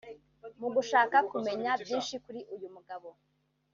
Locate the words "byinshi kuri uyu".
1.81-2.67